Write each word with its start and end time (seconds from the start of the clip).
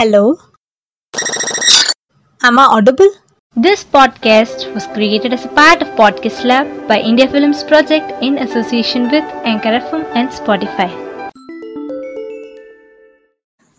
Hello. 0.00 0.34
Am 2.42 2.58
I 2.58 2.64
audible? 2.64 3.10
This 3.62 3.86
podcast 3.92 4.58
was 4.74 4.84
created 4.94 5.32
as 5.32 5.44
a 5.44 5.48
part 5.48 5.80
of 5.80 5.88
Podcast 5.96 6.38
Lab 6.42 6.66
by 6.88 6.98
India 7.02 7.26
Films 7.32 7.60
Project 7.68 8.22
in 8.22 8.38
association 8.38 9.10
with 9.10 9.24
Anchor 9.44 9.72
FM 9.80 10.04
and 10.14 10.30
Spotify. 10.30 10.88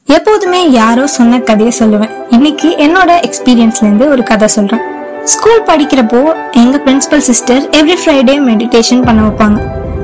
எப்போதுமே 0.06 0.72
யாரோ 0.72 1.08
சொன்ன 1.08 1.40
கதையை 1.40 1.74
சொல்லுவேன். 1.80 2.26
இன்னைக்கு 2.30 2.70
என்னோட 2.70 3.10
எக்ஸ்பீரியன்ஸ்ல 3.28 3.84
இருந்து 3.84 4.10
ஒரு 4.10 4.24
கதை 4.24 4.48
சொல்றேன். 4.48 4.82
ஸ்கூல் 5.24 5.64
படிக்கிறப்போ 5.64 6.52
எங்க 6.52 6.78
principal 6.78 7.26
sister 7.30 7.70
every 7.70 7.98
Friday 8.06 8.38
meditation 8.50 9.06
பண்ண 9.06 9.28
வைப்பாங்க. 9.28 9.60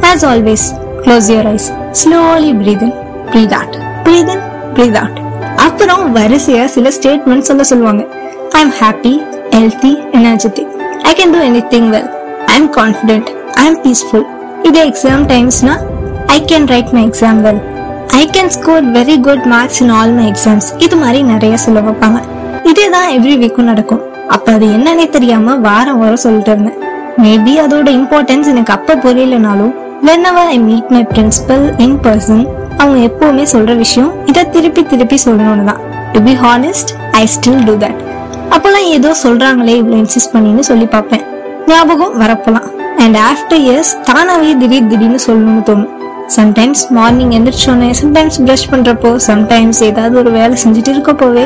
As 0.05 0.25
always 0.33 0.67
close 1.01 1.29
your 1.29 1.51
eyes 1.51 1.71
slowly 1.71 2.51
breathe 2.63 2.81
in 2.81 2.93
breathe 3.25 3.53
out 3.53 3.75
breathe 3.75 4.29
in 4.29 4.41
breathe 4.73 4.95
out 4.95 5.26
அப்புறம் 5.65 6.03
வரிசையா 6.17 6.65
சில 6.75 6.87
ஸ்டேட்மெண்ட் 6.97 7.47
சொல்ல 7.49 7.63
சொல்லுவாங்க. 7.71 8.03
I 8.57 8.61
am 8.65 8.73
happy 8.81 9.13
healthy 9.55 9.91
energetic 10.19 10.71
I 11.09 11.13
can 11.19 11.33
do 11.35 11.39
anything 11.73 11.87
well 11.93 12.09
I 12.53 12.55
am 12.61 12.69
confident 12.79 13.29
I 13.63 13.65
am 13.71 13.79
peaceful 13.85 14.25
இது 14.69 14.79
exam 14.89 15.23
டைம்ஸ்னா 15.33 15.75
I 16.35 16.37
can 16.51 16.67
write 16.73 16.91
my 16.97 17.03
exam 17.09 17.39
well 17.45 17.61
I 18.19 18.23
can 18.35 18.51
score 18.57 18.85
very 18.97 19.17
good 19.27 19.45
marks 19.53 19.81
in 19.83 19.93
all 19.99 20.13
my 20.19 20.25
exams 20.33 20.69
இது 20.85 20.95
மாதிரி 21.03 21.21
நிறைய 21.33 21.57
சொல்ல 21.65 21.79
வைப்பாங்க. 21.87 22.19
இதே 22.71 22.85
தான் 22.95 23.09
every 23.17 23.35
வீக்கும் 23.43 23.69
நடக்கும். 23.71 24.03
அப்ப 24.35 24.51
அது 24.57 24.65
என்னன்னே 24.77 25.09
தெரியாம 25.09 25.55
வாரம் 25.65 25.99
வாரம் 26.03 26.23
சொல்லிட்டு 26.23 26.51
இருந்தேன். 26.53 26.79
மேபி 27.23 27.53
அதோட 27.65 27.87
இம்பார்ட்டன்ஸ் 27.99 28.49
எனக்கு 28.53 28.73
அப்ப 28.77 28.95
புரியலனாலும் 29.05 29.73
whenever 30.07 30.45
I 30.55 30.57
meet 30.69 30.89
my 30.95 31.01
principal 31.13 31.65
in 31.85 31.99
person 32.05 32.43
அவங்க 32.81 32.97
எப்பவுமே 33.09 33.45
சொல்ற 33.53 33.71
விஷயம் 33.83 34.11
இதை 34.31 34.43
திருப்பி 34.55 34.81
திருப்பி 34.91 35.17
சொல்லணும்னு 35.25 35.65
தான் 35.71 35.81
to 36.13 36.19
be 36.27 36.33
honest 36.45 36.91
I 37.21 37.23
still 37.35 37.63
do 37.69 37.75
that 37.83 38.01
அப்போல்லாம் 38.55 38.87
ஏதோ 38.97 39.09
சொல்றாங்களே 39.23 39.75
இவ்வளோ 39.81 39.97
இன்சிஸ்ட் 40.03 40.33
பண்ணின்னு 40.33 40.63
சொல்லி 40.69 40.85
பார்ப்பேன். 40.95 41.23
ஞாபகம் 41.71 42.13
வரப்போலாம். 42.21 42.67
அண்ட் 43.03 43.17
ஆஃப்டர் 43.29 43.61
இயர்ஸ் 43.65 43.91
தானாவே 44.09 44.51
திடீர் 44.61 44.89
திடீர்னு 44.91 45.19
சொல்லணும்னு 45.27 45.63
தோணும். 45.69 45.91
சம்டைம்ஸ் 46.35 46.83
மார்னிங் 46.97 47.33
எந்திரிச்சோன்னே 47.37 47.89
சம்டைம்ஸ் 48.01 48.37
ப்ரஷ் 48.45 48.69
பண்றப்போ 48.71 49.11
சம்டைம்ஸ் 49.27 49.81
ஏதாவது 49.89 50.15
ஒரு 50.21 50.31
வேலை 50.37 50.55
செஞ்சுட்டு 50.63 50.91
இருக்கப்போவே 50.95 51.45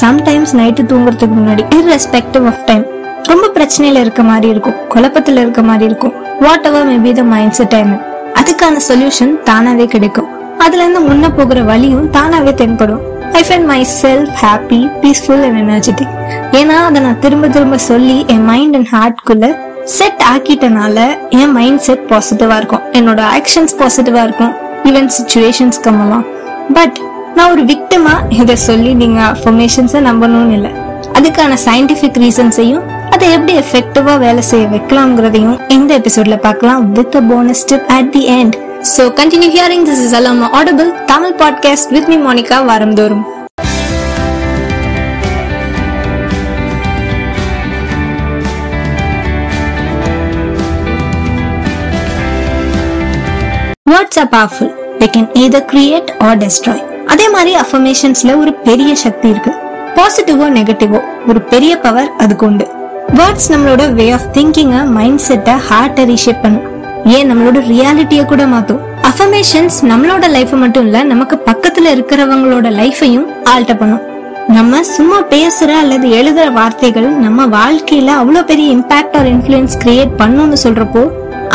சம்டைம்ஸ் 0.00 0.52
நைட்டு 0.60 0.84
தூங்குறதுக்கு 0.90 1.36
முன்னாடி 1.40 1.64
இர்ரெஸ்பெக்டிவ் 1.78 2.46
ஆஃப் 2.52 2.62
டைம் 2.70 2.84
ரொம்ப 3.30 3.50
பிரச்சனையில 3.56 4.00
இருக்க 4.04 4.22
மாதிரி 4.30 4.48
இருக்கும் 4.54 4.78
குழப்பத்துல 4.94 5.42
இருக்க 5.44 5.62
மாதிரி 5.70 5.84
இருக்கும். 5.90 6.14
Whatever 6.70 6.88
maybe 6.92 7.12
the 7.20 7.24
mind 7.34 7.56
set 7.58 7.74
time 7.74 7.92
அதுக்கான 8.40 8.80
சொல்யூஷன் 8.90 9.34
தானாவே 9.50 9.86
கிடைக்கும். 9.96 10.30
அதுல 10.64 10.82
இருந்து 10.84 11.02
முன்ன 11.08 11.30
போகிற 11.36 11.62
வழியும் 11.70 12.06
தானாவே 12.16 12.54
தென்படும். 12.60 13.02
I 13.38 13.42
find 13.46 13.68
myself 14.00 14.32
happy 14.42 14.80
peaceful 15.02 15.44
and 15.46 15.58
energetic 15.62 16.12
ஏன்னா 16.58 16.76
அதை 16.88 17.00
நான் 17.06 17.20
திரும்ப 17.24 17.48
திரும்ப 17.56 17.78
சொல்லி 17.90 18.18
என் 18.34 18.44
மைண்ட் 18.50 18.76
அண்ட் 18.78 18.90
ஹார்ட்குள்ள 18.94 19.48
செட் 19.96 20.22
ஆக்கிட்டனால 20.34 20.98
என் 21.40 21.52
மைண்ட் 21.56 21.82
செட் 21.86 22.04
பாசிட்டிவா 22.10 22.56
இருக்கும். 22.60 22.84
என்னோட 22.98 23.20
ஆக்ஷன்ஸ் 23.36 23.74
பாசிட்டிவா 23.80 24.22
இருக்கும். 24.26 24.52
ஈவன் 24.88 25.10
சுச்சுவேஷன்ஸ் 25.18 25.78
கம்மலாம் 25.86 26.24
பட் 26.78 26.98
நான் 27.36 27.50
ஒரு 27.54 27.62
விக்டமா 27.70 28.14
இதை 28.40 28.56
சொல்லி 28.68 28.90
நீங்க 29.02 29.20
அஃபர்மேஷன்ஸை 29.32 30.00
நம்பணும்னு 30.08 30.54
இல்லை. 30.58 30.72
அதுக்கான 31.18 31.56
சயின்டிபிக் 31.64 32.18
ரீசன்ஸையும் 32.24 32.84
அதை 33.14 33.26
எப்படி 33.36 33.54
எஃபெக்டிவா 33.62 34.14
வேலை 34.18 34.42
செய்ய 34.50 34.66
வைக்கலாம்ங்கிறதையும் 34.74 35.58
இந்த 35.76 35.90
எபிசோட்ல 35.98 36.36
பார்க்கலாம் 36.46 36.92
with 36.92 37.16
a 37.20 37.22
bonus 37.30 37.64
tip 37.70 37.90
at 37.96 38.12
the 38.14 38.22
end 38.38 38.56
so 38.92 39.02
continue 39.18 39.50
hearing 39.54 39.84
this 39.88 40.02
is 40.04 40.14
Alam 40.14 40.40
Audible 40.50 40.90
Tamil 41.06 41.32
podcast 41.32 41.90
with 41.90 42.08
me 42.08 42.16
Monica 42.16 42.58
வாரந்தோறும் 42.64 43.24
words 53.90 54.18
are 54.18 54.28
powerful 54.28 54.72
they 54.98 55.08
can 55.16 55.28
either 55.34 55.66
create 55.72 56.10
or 56.18 56.38
destroy 56.38 56.84
அதே 57.06 57.28
மாதிரி 57.28 57.56
அஃபர்மேஷன்ஸ்ல 57.56 58.38
ஒரு 58.38 58.54
பெரிய 58.54 58.94
சக்தி 58.94 59.28
இருக்கு. 59.28 59.52
பாசிட்டிவோ 59.96 60.48
நெகட்டிவோ 60.58 61.00
ஒரு 61.28 61.42
பெரிய 61.42 61.78
பவர் 61.78 62.12
அதுக்கு 62.18 62.46
உண்டு. 62.46 62.66
வேர்ட்ஸ் 63.14 63.50
நம்மளோட 63.50 63.92
வே 63.94 64.10
ஆஃப் 64.10 64.30
திங்கிங்க 64.32 64.84
மைண்ட் 64.90 65.18
செட்டை 65.18 65.54
ஹார்ட்டை 65.70 66.06
ரீஷேப் 66.12 66.42
பண்ணும். 66.42 66.73
ஏன் 67.12 67.28
நம்மளோட 67.30 67.58
ரியாலிட்டியை 67.70 68.24
கூட 68.24 68.46
மாத்தும்? 68.46 68.80
அஃபர்மேஷன்ஸ் 69.10 69.76
நம்மளோட 69.90 70.30
லைஃப் 70.30 70.52
மட்டும் 70.52 70.84
இல்ல 70.84 71.02
நமக்கு 71.02 71.36
பக்கத்துல 71.46 71.90
இருக்கிறவங்களோட 71.96 72.68
லைஃபையும் 72.80 73.26
ஆல்ட்ட 73.52 73.74
பண்ணும். 73.78 74.02
நம்ம 74.48 74.82
சும்மா 74.82 75.18
பேசுற 75.22 75.70
அல்லது 75.82 76.08
எழுதுற 76.08 76.52
வார்த்தைகள் 76.52 77.08
நம்ம 77.24 77.46
வாழ்க்கையில 77.46 78.06
அவ்வளவு 78.06 78.44
பெரிய 78.44 78.76
இம்பாக்ட் 78.76 79.16
ஆர் 79.16 79.26
இன்ஃபுளுன்ஸ் 79.26 79.76
கிரியேட் 79.84 80.12
பண்ணும்னு 80.18 80.58
சொல்றப்போ 80.64 81.02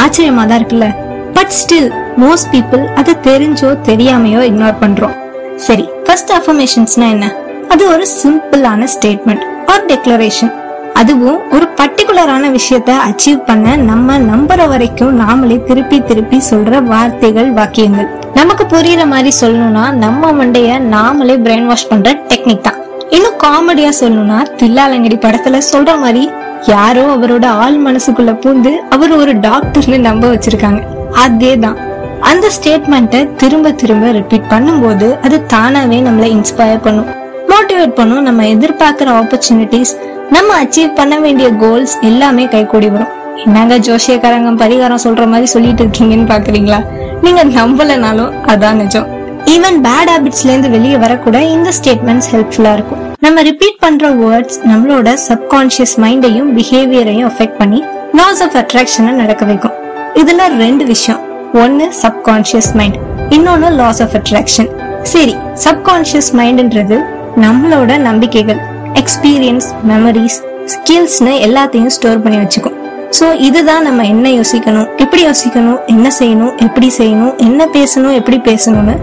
ஆச்சரியமா 0.04 0.46
தான் 0.48 0.60
இருக்குல்ல? 0.60 0.90
பட் 1.34 1.54
ஸ்டில் 1.60 1.90
மோஸ்ட் 2.24 2.50
பீப்புள் 2.54 2.86
அதை 2.94 3.16
தெரிஞ்சோ 3.24 3.70
தெரியாமையோ 3.90 4.42
இக்னோர் 4.52 4.80
பண்றோம். 4.82 5.16
சரி 5.56 5.90
ஃபர்ஸ்ட் 6.06 6.32
அஃபர்மேஷன்ஸ்னா 6.32 7.10
என்ன? 7.10 7.34
அது 7.70 7.90
ஒரு 7.90 8.06
சிம்பிளான 8.24 8.88
ஸ்டேட்மெண்ட் 8.96 9.46
ஆர் 9.66 9.86
டெக்ளரேஷன் 9.86 10.52
அதுவும் 10.94 11.52
ஒரு 11.52 11.68
பர்டிகுலரான 11.76 12.58
விஷயத்த 12.58 12.92
அச்சீவ் 13.08 13.46
பண்ண 13.46 13.76
நம்ம 13.76 14.18
நம்புற 14.20 14.68
வரைக்கும் 14.68 15.20
நாமளே 15.20 15.64
திருப்பி 15.64 16.04
திருப்பி 16.04 16.42
சொல்ற 16.50 16.84
வார்த்தைகள் 16.84 17.52
வாக்கியங்கள். 17.52 18.10
நமக்கு 18.34 18.64
புரியுற 18.64 19.08
மாதிரி 19.08 19.36
சொல்லணும்னா 19.42 19.92
நம்ம 19.92 20.32
மண்டைய 20.32 20.80
நாமளே 20.96 21.38
பிரெயின் 21.46 21.66
வாஷ் 21.66 21.88
பண்ற 21.88 22.14
டெக்னிக் 22.14 22.62
தான். 22.62 22.80
இன்னும் 23.10 23.40
காமெடியா 23.44 23.92
சொல்லணும்னா 24.00 24.40
தில்லாலங்கடி 24.58 25.18
படத்துல 25.26 25.62
சொல்ற 25.72 26.00
மாதிரி 26.00 26.30
யாரோ 26.66 27.16
அவரோட 27.16 27.46
ஆள் 27.46 27.84
மனசுக்குள்ள 27.84 28.32
பூந்து 28.44 28.74
அவர் 28.90 29.12
ஒரு 29.12 29.36
டாக்டர்னு 29.36 30.00
நம்ப 30.00 30.28
வச்சிருக்காங்க. 30.28 30.82
அதேதான். 31.26 31.78
அந்த 32.20 32.48
ஸ்டேட்மெண்ட்டை 32.48 33.36
திரும்ப 33.36 33.72
திரும்ப 33.72 34.12
ரிப்பீட் 34.12 34.50
பண்ணும்போது 34.50 35.20
அது 35.20 35.46
தானாவே 35.54 36.00
நம்மளை 36.08 36.30
இன்ஸ்பயர் 36.38 36.82
பண்ணும். 36.82 37.19
மோட்டிவேட் 37.52 37.98
பண்ணும். 38.00 38.26
நம்ம 38.28 38.44
எதிர்பார்க்கிற 38.54 39.10
ஆப்பர்ச்சுனிட்டிஸ் 39.20 39.94
நம்ம 40.36 40.50
அச்சீவ் 40.64 40.92
பண்ண 41.00 41.20
வேண்டிய 41.20 41.50
கோல்ஸ் 41.64 41.94
எல்லாமே 42.10 42.46
கைகூடி 42.48 42.90
வரும். 42.96 43.14
என்னங்க 43.46 43.78
ஜோசியக்காரங்க 43.88 44.52
பரிகாரம் 44.64 45.04
சொல்ற 45.04 45.28
மாதிரி 45.28 45.46
சொல்லிட்டு 45.46 45.84
இருக்கீங்கன்னு 45.86 46.28
பாக்குறீங்களா? 46.34 46.80
நீங்க 47.22 47.44
நம்பலனாலும் 47.44 48.34
அதான் 48.54 48.80
நிஜம். 48.82 49.08
ஈவன் 49.54 49.78
பேட் 49.86 50.10
ஹேபிட்ஸ்ல 50.14 50.50
இருந்து 50.52 50.70
வெளியே 50.70 50.96
வரக்கூட 50.96 51.38
இந்த 51.56 51.70
ஸ்டேட்மெண்ட்ஸ் 51.78 52.30
ஹெல்ப்ஃபுல்லா 52.32 52.74
இருக்கும். 52.74 53.02
நம்ம 53.26 53.42
ரிப்பீட் 53.42 53.80
பண்ற 53.80 54.10
வேர்ட்ஸ் 54.24 54.60
நம்மளோட 54.72 55.18
சப்கான்சியஸ் 55.28 55.96
மைண்டையும் 56.04 56.50
பிஹேவியரையும் 56.58 57.30
அஃபெக்ட் 57.32 57.58
பண்ணி 57.58 57.80
லாஸ் 58.20 58.42
ஆஃப் 58.46 58.58
அட்ராக்ஷனை 58.62 59.14
நடக்க 59.22 59.46
வைக்கும். 59.46 59.76
இதுல 60.22 60.42
ரெண்டு 60.58 60.86
விஷயம். 60.86 61.22
ஒன்னு 61.54 61.86
சப்கான்சியஸ் 62.02 62.72
மைண்ட் 62.80 62.98
இன்னொன்னு 63.36 63.70
லாஸ் 63.82 64.02
ஆஃப் 64.06 64.16
அட்ராக்ஷன் 64.20 64.70
சரி 65.14 65.36
சப்கான்சியஸ் 65.64 66.30
மைண்ட்ன்றது 66.40 66.98
நம்மளோட 67.44 67.92
நம்பிக்கைகள் 68.06 68.60
எக்ஸ்பீரியன்ஸ் 69.02 69.68
மெமரிஸ் 69.90 70.38
ஸ்கில்ஸ்னு 70.74 71.34
எல்லாத்தையும் 71.46 71.94
ஸ்டோர் 71.96 72.22
பண்ணி 72.24 72.38
வச்சுக்கும். 72.42 72.76
ஸோ 73.18 73.26
இதுதான் 73.48 73.86
நம்ம 73.88 74.06
என்ன 74.14 74.28
யோசிக்கணும் 74.38 74.88
எப்படி 75.04 75.22
யோசிக்கணும் 75.28 75.80
என்ன 75.94 76.08
செய்யணும் 76.18 76.54
எப்படி 76.66 76.90
செய்யணும் 76.98 77.34
என்ன 77.48 77.68
பேசணும் 77.76 78.16
எப்படி 78.20 78.38
பேசணும்னு 78.50 78.96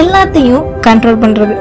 எல்லாத்தையும் 0.00 0.64
கண்ட்ரோல் 0.86 1.20
பண்றது. 1.24 1.54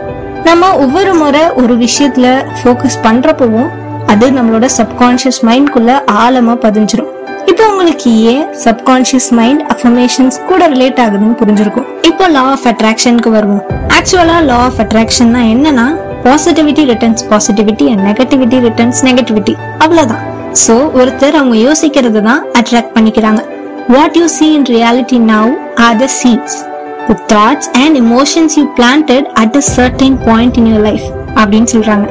நம்ம 0.47 0.69
ஒவ்வொரு 0.85 1.11
முறை 1.21 1.43
ஒரு 1.63 1.75
விஷயத்துல 1.85 2.29
ஃபோக்கஸ் 2.59 2.97
பண்றப்பவும் 3.05 3.69
அது 4.13 4.25
நம்மளோட 4.37 4.69
சப்கான்ஷியஸ் 4.79 5.41
மைண்ட்குள்ள 5.49 5.91
ஆழமா 6.23 6.55
பதிஞ்சிரும். 6.65 7.11
இப்போ 7.51 7.63
உங்களுக்கு 7.71 8.09
ஏன் 8.33 8.43
சப்கான்ஷியஸ் 8.65 9.29
மைண்ட் 9.39 9.61
அஃபர்மேஷன்ஸ் 9.75 10.39
கூட 10.49 10.63
ரிலேட் 10.73 11.01
ஆகுதுன்னு 11.05 11.37
புரிஞ்சிருக்கும்? 11.43 11.87
இப்போ 12.09 12.27
லா 12.37 12.43
ஆஃப் 12.55 12.67
அட்ராக்ஷனுக்கு 12.71 13.31
வருவோம். 13.37 13.63
ஆக்சுவலா 13.97 14.39
லா 14.49 14.57
ஆஃப் 14.67 14.81
அட்ராக்ஷன்னா 14.85 15.43
என்னன்னா 15.53 15.87
positivity 16.25 16.83
returns 16.91 17.23
positivity 17.31 17.85
and 17.91 18.03
negativity 18.09 18.57
returns 18.67 18.99
negativity 19.07 19.53
அவ்வளவுதான். 19.85 20.23
சோ 20.63 20.75
ஒருத்தர் 20.99 21.37
அவங்க 21.39 21.55
யோசிக்கிறது 21.67 22.19
தான் 22.27 22.41
அட்ராக்ட் 22.59 22.93
பண்ணிக்கிறாங்க. 22.97 23.41
What 23.95 24.17
you 24.19 24.25
see 24.35 24.47
in 24.57 24.67
reality 24.75 25.17
now 25.31 25.51
are 25.85 25.97
the 26.03 26.07
seeds 26.21 26.57
the 27.07 27.15
thoughts 27.31 27.69
and 27.81 27.97
emotions 28.03 28.53
you 28.59 28.63
planted 28.77 29.27
at 29.41 29.57
a 29.61 29.63
certain 29.75 30.17
point 30.27 30.57
in 30.61 30.69
your 30.73 30.81
life 30.87 31.07
அப்படின்னு 31.39 31.69
சொல்றாங்க. 31.73 32.07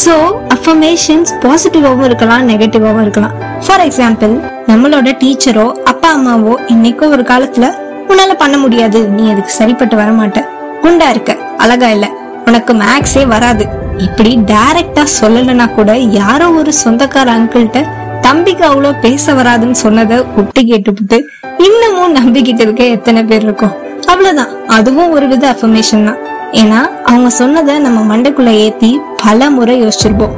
so 0.00 0.16
affirmations 0.56 1.32
பாசிட்டிவாகவும் 1.44 2.08
இருக்கலாம் 2.08 2.44
நெகட்டிவாகவும் 2.50 3.04
இருக்கலாம். 3.06 3.36
ஃபார் 3.64 3.84
எக்ஸாம்பிள் 3.86 4.34
நம்மளோட 4.70 5.08
டீச்சரோ 5.22 5.68
அப்பா 5.92 6.10
அம்மாவோ 6.16 6.56
இன்னைக்கோ 6.74 7.08
ஒரு 7.16 7.24
காலத்துல 7.32 7.68
உன்னால 8.10 8.32
பண்ண 8.42 8.56
முடியாது. 8.64 9.00
நீ 9.16 9.24
அதுக்கு 9.32 9.54
சரிப்பட்டு 9.60 9.96
வர 10.02 10.10
மாட்ட 10.18 10.40
குண்டா 10.84 11.08
இருக்க. 11.14 11.32
அழகா 11.64 11.88
இல்லை. 11.96 12.10
உனக்கு 12.48 12.72
மேக்ஸே 12.82 13.24
வராது. 13.34 13.64
இப்படி 14.06 14.30
டைரக்டா 14.52 15.04
சொல்லலைன்னா 15.20 15.66
கூட 15.74 15.90
யாரோ 16.20 16.46
ஒரு 16.60 16.72
சொந்தக்கார 16.84 17.28
அங்கிள்கிட்ட 17.38 17.80
தம்பிக்கு 18.26 18.64
அவ்வளோ 18.70 18.90
பேச 19.06 19.32
வராதுன்னு 19.38 19.78
சொன்னதை 19.84 20.18
ஒட்டு 20.40 20.60
கேட்டுவிட்டு 20.70 21.18
இன்னமும் 21.66 22.14
நம்பிக்கிட்டு 22.20 22.62
இருக்க 22.66 22.84
எத்தனை 22.96 23.22
பேர் 23.30 23.44
இருக்கும். 23.48 23.74
அவ்வளவுதான். 24.12 24.52
அதுவும் 24.76 25.12
ஒரு 25.16 25.26
வித 25.32 25.44
அஃபர்மேஷன் 25.54 26.06
தான். 26.08 26.20
ஏன்னா 26.62 26.80
அவங்க 27.10 27.30
சொன்னதை 27.40 27.74
நம்ம 27.86 28.00
மண்டைக்குள்ள 28.10 28.50
ஏத்தி 28.66 28.90
பல 29.24 29.50
முறை 29.56 29.76
யோசிச்சிருப்போம். 29.84 30.34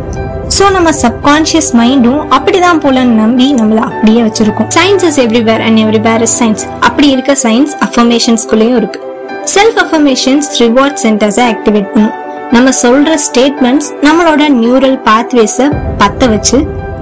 சோ 0.56 0.64
நம்ம 0.76 0.90
சப்கான்சியஸ் 1.02 1.70
மைண்டும் 1.80 2.20
அப்படிதான் 2.36 2.82
போலன்னு 2.84 3.20
நம்பி 3.22 3.46
நம்மள 3.60 3.80
அப்படியே 3.88 4.20
வச்சிருக்கோம். 4.26 4.70
Science 4.76 5.06
is 5.08 5.20
everywhere 5.24 5.64
and 5.68 5.80
everywhere 5.84 6.24
is 6.28 6.36
science 6.42 6.64
அப்படி 6.88 7.08
இருக்க 7.16 7.34
சயின்ஸ் 7.46 7.74
அஃபர்மேஷன்ஸ்குள்ளேயும் 7.88 8.78
இருக்கு. 8.82 9.00
செல்ஃப் 9.52 9.78
அஃபர்மேஷன்ஸ் 9.82 10.48
ரிவார்ட் 10.60 11.00
சென்டர்ஸை 11.02 11.44
ஆக்டிவேட் 11.52 11.90
பண்ணும். 11.92 12.14
நம்ம 12.54 12.68
சொல்ற 12.82 13.12
ஸ்டேட்மெண்ட்ஸ் 13.24 13.88
நம்மளோட 14.06 14.42
நியூரல் 14.60 14.96
பாத்வேஸ 15.06 15.66
பத்த 16.00 16.28
வச்சு 16.32 16.58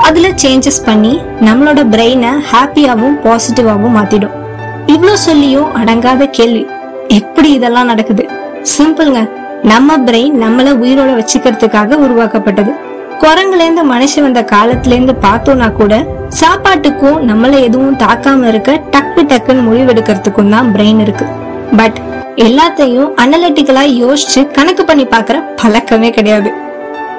அதுல 0.06 0.28
சேஞ்சஸ் 0.42 0.80
பண்ணி 0.88 1.12
நம்மளோட 1.48 1.80
பிரெயினை 1.92 2.30
ஹாப்பியாவும் 2.50 3.16
பாசிட்டிவாகவும் 3.24 3.96
மாத்திடும். 3.98 4.34
இவ்ளோ 4.94 5.14
சொல்லியும் 5.26 5.68
அடங்காத 5.80 6.26
கேள்வி 6.38 6.64
எப்படி 7.18 7.50
இதெல்லாம் 7.58 7.90
நடக்குது? 7.92 8.24
சிம்பிள்ங்க 8.74 9.22
நம்ம 9.72 9.96
பிரெயின் 10.08 10.36
நம்மள 10.44 10.74
உயிரோட 10.82 11.10
வச்சுக்கிறதுக்காக 11.20 11.98
உருவாக்கப்பட்டது. 12.06 12.72
குரங்குல 13.22 13.62
இருந்து 13.66 13.84
மனுஷன் 13.92 14.26
வந்த 14.26 14.42
காலத்துல 14.54 14.96
இருந்து 14.96 15.14
பார்த்தோம்னா 15.26 15.68
கூட 15.80 15.94
சாப்பாட்டுக்கும் 16.40 17.18
நம்மள 17.30 17.52
எதுவும் 17.68 17.96
தாக்காம 18.04 18.48
இருக்க 18.52 18.72
டக்கு 18.94 19.22
டக்குன்னு 19.32 19.66
முடிவெடுக்கிறதுக்கும் 19.68 20.52
தான் 20.56 20.70
பிரெயின் 20.74 21.00
இருக்கு. 21.04 21.26
பட் 21.80 21.98
எல்லாத்தையும் 22.36 23.10
அனலிட்டிக்கலா 23.16 23.82
யோசிச்சு 24.02 24.50
கணக்கு 24.50 24.84
பண்ணி 24.84 25.04
பாக்குற 25.04 25.42
பழக்கமே 25.56 26.10
கிடையாது. 26.10 26.52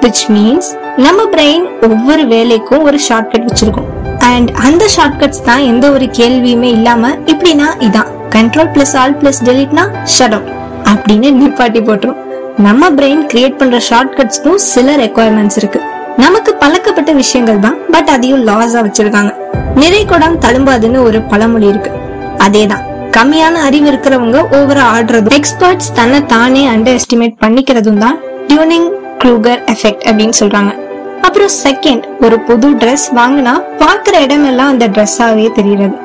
விச் 0.00 0.24
மீன்ஸ் 0.28 0.68
நம்ம 0.96 1.22
பிரெயின் 1.32 1.90
ஒவ்வொரு 1.90 2.22
வேலைக்கும் 2.22 2.82
ஒரு 2.82 2.98
ஷார்ட்கட் 3.08 3.48
வச்சிருக்கோம். 3.48 4.18
அண்ட் 4.18 4.50
அந்த 4.50 4.84
ஷார்ட்கட்ஸ் 4.96 5.42
தான் 5.44 5.62
எந்த 5.62 5.90
ஒரு 5.90 6.04
கேள்வியுமே 6.04 6.62
இல்லாம 6.62 7.08
இப்படின்னா 7.08 7.68
இதான். 7.78 8.06
கண்ட்ரோல் 8.30 8.70
பிளஸ் 8.74 8.96
ஆல் 8.96 9.16
பிளஸ் 9.16 9.42
டெலிட்னா 9.44 9.84
ஷட் 10.18 10.42
அப்படின்னு 10.84 11.30
நிப்பாட்டி 11.42 11.82
போட்டுரும். 11.88 12.16
நம்ம 12.58 12.90
பிரெயின் 12.90 13.26
கிரியேட் 13.34 13.56
பண்ற 13.56 13.80
ஷார்ட்கட்ஸ்க்கும் 13.90 14.54
சில 14.54 14.96
ரெக்குவயர்மெண்ட்ஸ் 14.96 15.56
இருக்கு. 15.56 15.80
நமக்கு 16.16 16.54
பழக்கப்பட்ட 16.54 17.12
விஷயங்கள் 17.12 17.58
தான் 17.58 17.76
பட் 17.90 18.08
அதையும் 18.08 18.46
லாஸா 18.46 18.82
வச்சிருக்காங்க. 18.88 19.34
நிறை 19.74 20.04
குடம் 20.04 20.40
தழும்பாதுன்னு 20.40 21.02
ஒரு 21.02 21.22
பழமொழி 21.22 21.66
இருக்கு. 21.66 21.90
அதேதான். 22.38 22.95
கம்மியான 23.16 23.60
அறிவு 23.66 23.86
இருக்கிறவங்க 23.90 24.38
ஓவரா 24.56 24.84
ஆடுறதும் 24.94 25.34
எக்ஸ்பர்ட்ஸ் 25.36 25.90
தன்னை 25.98 26.18
தானே 26.32 26.62
அண்டர் 26.72 26.96
எஸ்டிமேட் 26.98 27.36
பண்ணிக்கிறதும் 27.44 28.00
தான் 28.02 28.16
டியூனிங் 28.48 28.88
க்ரூகர் 29.20 29.60
எஃபெக்ட் 29.72 30.04
அப்படின்னு 30.08 30.36
சொல்றாங்க. 30.40 30.72
அப்புறம் 31.26 31.52
செகண்ட் 31.64 32.04
ஒரு 32.26 32.36
புது 32.48 32.68
ட்ரெஸ் 32.82 33.06
வாங்கினா 33.18 33.54
பாக்குற 33.82 34.14
இடமெல்லாம் 34.26 34.72
அந்த 34.72 34.86
ட்ரெஸ்ஸாவே 34.96 35.46
தெரியுறது 35.58 35.96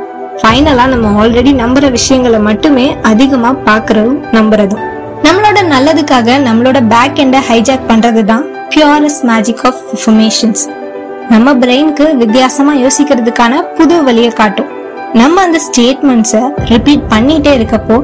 ஃபைனலா 0.42 0.86
நம்ம 0.94 1.12
ஆல்ரெடி 1.22 1.52
நம்புற 1.63 1.86
விஷயங்களை 1.98 2.40
மட்டுமே 2.50 2.88
அதிகமா 3.12 3.52
பாக்குறதும் 3.69 4.19
நம்புறதும். 4.38 4.84
நம்மளோட 5.28 5.60
நல்லதுக்காக 5.74 6.38
நம்மளோட 6.48 6.81
பேக் 6.94 7.19
எண்டை 7.24 7.42
ஹைஜாக் 7.50 7.90
பண்றது 7.92 8.24
தான் 8.31 8.46
பியூரஸ்ட் 8.75 9.25
மேஜிக் 9.31 9.63
ஆஃப் 9.69 9.81
இன்ஃபர்மேஷன்ஸ் 9.94 10.63
நம்ம 11.34 11.54
பிரெயினுக்கு 11.63 12.06
வித்தியாசமா 12.22 12.75
யோசிக்கிறதுக்கான 12.86 13.63
புது 13.80 13.98
வழியை 14.08 14.31
காட்டும். 14.40 14.72
நம்ம 15.19 15.42
அந்த 15.46 15.60
ஸ்டேட்மெண்ட்ஸை 15.66 16.42
ரிப்பீட் 16.72 17.08
பண்ணிட்டே 17.13 17.52
இருக்கப்போ 17.58 17.96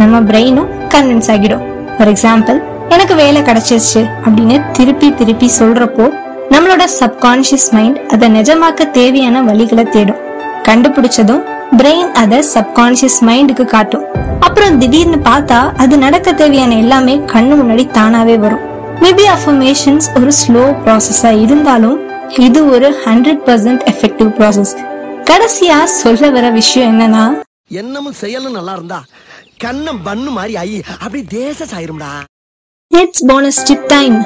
நம்ம 0.00 0.20
பிரெயினும் 0.28 0.70
கன்வின்ஸ் 0.92 1.28
ஆகிடும். 1.34 1.62
ஃபார் 1.96 2.10
எக்ஸாம்பிள் 2.12 2.58
எனக்கு 2.94 3.14
வேலை 3.20 3.40
கிடைச்சிருச்சு 3.48 4.02
அப்படின்னு 4.24 4.56
திருப்பி 4.76 5.08
திருப்பி 5.20 5.48
சொல்றப்போ 5.58 6.06
நம்மளோட 6.54 6.84
சப்கான்ஷியஸ் 7.00 7.68
மைண்ட் 7.76 7.98
அதை 8.14 8.28
நிஜமாக்க 8.38 8.88
தேவையான 8.98 9.42
வழிகளை 9.50 9.84
தேடும். 9.96 10.20
கண்டுபிடிச்சதும் 10.68 11.44
பிரெயின் 11.78 12.10
அதை 12.22 12.40
சப்கான்ஷியஸ் 12.54 13.20
மைண்டுக்கு 13.28 13.66
காட்டும். 13.74 14.04
அப்புறம் 14.48 14.78
திடீர்னு 14.82 15.20
பார்த்தா 15.30 15.60
அது 15.84 15.94
நடக்க 16.06 16.34
தேவையான 16.42 16.74
எல்லாமே 16.84 17.16
கண்ணு 17.34 17.54
முன்னாடி 17.60 17.86
தானாவே 17.98 18.36
வரும். 18.46 18.64
மேபி 19.04 19.24
அஃபர்மேஷன்ஸ் 19.36 20.08
ஒரு 20.18 20.32
ஸ்லோ 20.42 20.66
ப்ராசஸா 20.84 21.32
இருந்தாலும் 21.44 21.96
இது 22.48 22.60
ஒரு 22.74 22.90
ஹண்ட்ரட் 23.06 23.42
பர்சன்ட் 23.48 23.82
எஃபெக்டிவ் 23.94 24.30
ப்ராசஸ் 24.38 24.74
கடைசியா 25.28 25.76
சொல்ல 26.00 26.28
வர 26.34 26.46
விஷயம் 26.56 26.90
என்னன்னா 26.92 27.22
எண்ணமும் 27.80 28.16
செயலும் 28.20 28.56
நல்லா 28.56 28.74
இருந்தா 28.78 28.98
கண்ணம் 29.64 30.00
பண்ணு 30.06 30.30
மாதிரி 30.36 30.54
ஆயி 30.62 30.76
அப்படி 31.04 31.20
தேச 31.38 31.58
சாயிரும்டா 31.72 32.10
இட்ஸ் 33.00 33.24
போனஸ் 33.30 33.58
டிப் 33.68 33.88
டைம் 33.94 34.16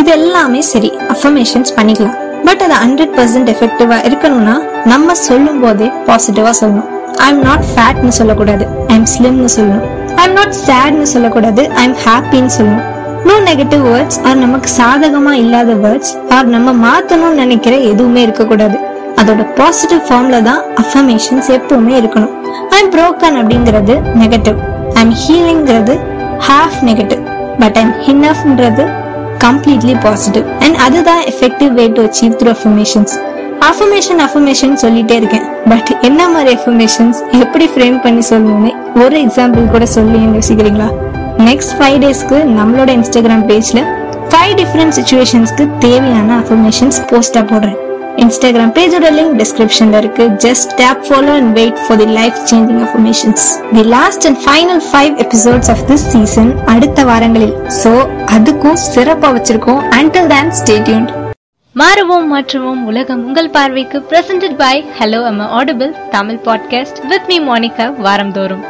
இது 0.00 0.10
எல்லாமே 0.18 0.60
சரி 0.70 0.90
அஃபர்மேஷன்ஸ் 1.14 1.74
பண்ணிக்கலாம். 1.78 2.16
பட் 2.46 2.62
அது 2.66 2.76
ஹண்ட்ரட் 2.84 3.14
பர்சன்ட் 3.18 3.50
எஃபெக்டிவா 3.54 3.98
இருக்கணும்னா 4.08 4.56
நம்ம 4.92 5.14
சொல்லும் 5.26 5.60
போதே 5.64 5.88
பாசிட்டிவா 6.08 6.52
சொல்லணும். 6.60 6.88
ஐ 7.26 7.28
எம் 7.34 7.42
நாட் 7.48 7.66
ஃபேட்னு 7.72 8.14
சொல்லக்கூடாது 8.20 8.64
ஐ 8.92 8.96
எம் 8.98 9.10
ஸ்லிம்னு 9.14 9.52
சொல்லணும். 9.58 9.84
ஐ 10.20 10.24
எம் 10.28 10.38
நாட் 10.40 10.56
சேட்னு 10.66 11.06
சொல்லக்கூடாது 11.14 11.62
ஐ 11.82 11.84
எம் 11.88 11.98
ஹாப்பின்னு 12.06 12.54
சொல்லணும். 12.58 12.88
நோ 13.28 13.36
நெகட்டிவ் 13.50 13.84
வேர்ட்ஸ் 13.90 14.20
ஆர் 14.28 14.42
நமக்கு 14.46 14.70
சாதகமா 14.80 15.34
இல்லாத 15.44 15.72
வேர்ட்ஸ் 15.84 16.14
ஆர் 16.36 16.50
நம்ம 16.56 16.72
மாத்தணும்னு 16.86 17.42
நினைக்கிற 17.44 17.76
எதுவுமே 17.92 18.22
இருக்கக்கூடாது. 18.28 18.78
அதோட 19.20 19.42
பாசிட்டிவ் 19.58 20.02
ஃபார்ம்ல 20.06 20.38
தான் 20.48 20.62
அஃபர்மேஷன்ஸ் 20.82 21.48
எப்பவுமே 21.58 21.94
இருக்கணும். 22.00 22.32
ஐ 22.76 22.78
எம் 22.82 22.90
broken 22.96 23.32
அப்படிங்கிறது 23.40 23.94
நெகட்டிவ் 24.22 24.58
ஐ 24.98 25.02
எம் 25.04 25.14
ஹீலிங்கிறது 25.22 25.94
ஹாஃப் 26.48 26.78
நெகட்டிவ் 26.88 27.22
பட் 27.62 27.76
ஐம் 27.82 27.92
ஹின்னஃப்ன்றது 28.06 28.84
கம்ப்ளீட்லி 29.44 29.94
பாசிட்டிவ் 30.06 30.46
அண்ட் 30.64 30.76
அதுதான் 30.86 31.22
effective 31.32 31.72
way 31.78 31.86
to 31.98 32.02
achieve 32.08 32.34
through 32.40 32.50
affirmations 32.56 33.14
affirmation 33.70 34.20
affirmation 34.26 34.74
சொல்லிட்டே 34.82 35.16
இருக்கேன். 35.20 35.46
பட் 35.72 35.90
என்ன 36.08 36.22
மாதிரி 36.34 36.50
அஃபர்மேஷன்ஸ் 36.58 37.20
எப்படி 37.42 37.66
ஃப்ரேம் 37.74 37.98
பண்ணி 38.06 38.24
சொல்லணும்னு 38.30 38.72
ஒரு 39.04 39.16
எக்ஸாம்பிள் 39.26 39.70
கூட 39.74 39.86
சொல்லி 39.96 40.20
யோசிக்கிறீங்களா 40.36 40.88
நெக்ஸ்ட் 41.50 41.74
ஃபைவ் 41.78 41.98
டேஸ்க்கு 42.04 42.40
நம்மளோட 42.58 42.90
இன்ஸ்டாகிராம் 42.98 43.46
பேஜ்ல 43.52 43.80
ஃபைவ் 44.32 44.54
டிஃப்ரெண்ட் 44.60 44.96
சுச்சுவேஷன்ஸ்க்கு 44.98 45.66
தேவையான 45.86 46.30
அஃபர்மேஷன்ஸ் 46.42 47.00
போஸ்டா 47.12 47.42
போடுறேன். 47.52 47.78
இன்ஸ்டாகிராம் 48.16 48.72
பேஜோட 48.78 49.08
லிங்க் 49.18 49.36
டிஸ்கிரிப்ஷன்ல 49.40 49.96
இருக்கு. 49.96 50.24
Just 50.44 50.74
tap 50.76 51.02
follow 51.08 51.34
and 51.34 51.52
wait 51.52 51.78
for 51.88 51.98
the 51.98 52.04
life 52.04 52.36
changing 52.50 52.82
affirmations 52.86 53.44
the 53.72 53.82
last 53.82 54.26
and 54.26 54.38
final 54.44 54.82
five 54.92 55.26
episodes 55.26 55.70
of 55.70 55.84
this 55.88 56.06
season 56.14 56.64
அடுத்த 56.66 57.04
வாரங்களில். 57.04 57.54
சோ 57.84 57.92
அதுக்கும் 58.36 58.78
சிறப்பா 58.94 59.30
வச்சிருக்கோம். 59.36 59.82
அண்டில் 60.00 60.26
தன் 60.26 60.52
stay 60.62 61.06
மாறுவோம் 61.76 62.26
மாற்றுவோம் 62.32 62.82
உலகம் 62.84 63.24
உங்கள் 63.24 63.50
பார்வைக்கு 63.50 63.98
presented 64.10 64.56
by 64.56 64.84
hello 64.98 65.24
am 65.24 65.40
Audible 65.40 65.94
Tamil 66.10 66.38
podcast 66.44 67.06
with 67.08 67.26
me 67.28 67.38
Monica 67.40 67.94
வாரந்தோறும் 67.98 68.64